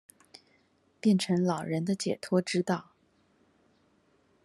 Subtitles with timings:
[0.99, 2.93] 變成老人的解脫之道